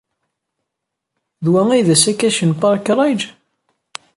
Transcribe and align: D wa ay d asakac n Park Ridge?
D 1.43 1.45
wa 1.51 1.61
ay 1.69 1.81
d 1.87 1.89
asakac 1.95 2.37
n 2.43 2.51
Park 2.61 2.85
Ridge? 2.97 3.27